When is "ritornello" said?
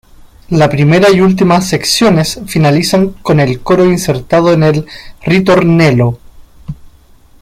5.21-6.17